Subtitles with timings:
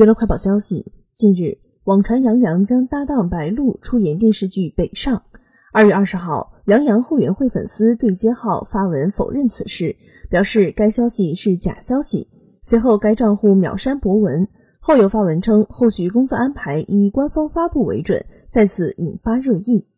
[0.00, 5.14] 娱乐快报消息，近日网传杨洋将搭档白鹿出演电视剧《北上》。
[5.74, 9.96] 二月二十号，杨洋后援会粉丝对接号发文否认此事，
[10.30, 12.28] 表示该消息是假消息。
[12.62, 14.48] 随后该账户秒删博文，
[14.80, 19.89] 后又发文称后续工作安排以官方发布为准，再次引发热议。